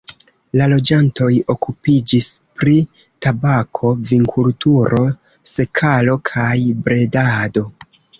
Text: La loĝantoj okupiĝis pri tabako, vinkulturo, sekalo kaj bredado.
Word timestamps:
La 0.59 0.67
loĝantoj 0.69 1.27
okupiĝis 1.53 2.29
pri 2.61 2.73
tabako, 3.25 3.91
vinkulturo, 4.13 5.03
sekalo 5.53 6.17
kaj 6.31 6.55
bredado. 6.89 7.67